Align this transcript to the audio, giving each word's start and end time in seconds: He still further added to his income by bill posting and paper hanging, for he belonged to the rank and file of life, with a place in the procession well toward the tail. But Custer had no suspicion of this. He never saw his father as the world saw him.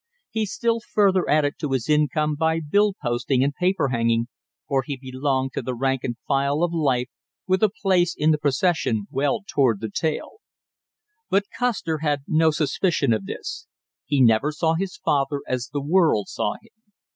He 0.31 0.47
still 0.47 0.79
further 0.79 1.29
added 1.29 1.59
to 1.59 1.73
his 1.73 1.87
income 1.87 2.33
by 2.33 2.59
bill 2.59 2.95
posting 2.99 3.43
and 3.43 3.53
paper 3.53 3.89
hanging, 3.89 4.29
for 4.67 4.81
he 4.83 4.97
belonged 4.97 5.53
to 5.53 5.61
the 5.61 5.75
rank 5.75 6.03
and 6.03 6.15
file 6.27 6.63
of 6.63 6.73
life, 6.73 7.11
with 7.45 7.61
a 7.61 7.69
place 7.69 8.15
in 8.17 8.31
the 8.31 8.39
procession 8.39 9.05
well 9.11 9.41
toward 9.47 9.79
the 9.79 9.91
tail. 9.91 10.37
But 11.29 11.43
Custer 11.55 11.99
had 11.99 12.23
no 12.27 12.49
suspicion 12.49 13.13
of 13.13 13.27
this. 13.27 13.67
He 14.03 14.23
never 14.23 14.51
saw 14.51 14.73
his 14.73 14.97
father 14.97 15.41
as 15.47 15.67
the 15.71 15.83
world 15.83 16.27
saw 16.29 16.53
him. 16.53 16.81